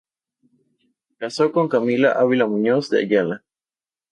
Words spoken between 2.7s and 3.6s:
de Ayala.